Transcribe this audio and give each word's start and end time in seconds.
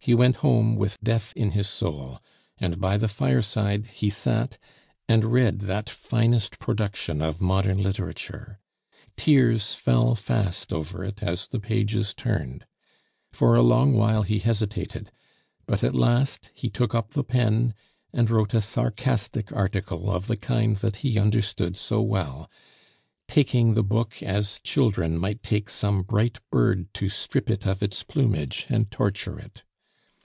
He 0.00 0.14
went 0.14 0.36
home 0.36 0.76
with 0.76 1.00
death 1.02 1.32
in 1.36 1.50
his 1.50 1.68
soul; 1.68 2.18
and 2.56 2.80
by 2.80 2.96
the 2.96 3.08
fireside 3.08 3.86
he 3.88 4.08
sat 4.08 4.56
and 5.08 5.22
read 5.24 5.62
that 5.62 5.90
finest 5.90 6.58
production 6.60 7.20
of 7.20 7.40
modern 7.42 7.82
literature. 7.82 8.58
Tears 9.16 9.74
fell 9.74 10.14
fast 10.14 10.72
over 10.72 11.02
it 11.04 11.20
as 11.22 11.48
the 11.48 11.58
pages 11.60 12.14
turned. 12.14 12.64
For 13.32 13.54
a 13.56 13.60
long 13.60 13.92
while 13.92 14.22
he 14.22 14.38
hesitated, 14.38 15.10
but 15.66 15.82
at 15.84 15.94
last 15.96 16.52
he 16.54 16.70
took 16.70 16.94
up 16.94 17.10
the 17.10 17.24
pen 17.24 17.74
and 18.12 18.30
wrote 18.30 18.54
a 18.54 18.60
sarcastic 18.62 19.52
article 19.52 20.10
of 20.12 20.26
the 20.28 20.36
kind 20.38 20.76
that 20.76 20.98
he 20.98 21.18
understood 21.18 21.76
so 21.76 22.00
well, 22.00 22.48
taking 23.26 23.74
the 23.74 23.82
book 23.84 24.22
as 24.22 24.58
children 24.62 25.18
might 25.18 25.42
take 25.42 25.68
some 25.68 26.02
bright 26.04 26.38
bird 26.52 26.94
to 26.94 27.08
strip 27.10 27.50
it 27.50 27.66
of 27.66 27.82
its 27.82 28.02
plumage 28.04 28.64
and 28.70 28.90
torture 28.92 29.38
it. 29.40 29.64